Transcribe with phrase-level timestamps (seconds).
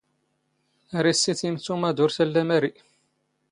[0.97, 2.71] ⴰⵔ ⵉⵙⵙⵉⵜⵉⵎ ⵜⵓⵎ ⴰⴷ ⵓⵔ ⵜⴰⵍⵍⴰ ⵎⴰⵔⵉ.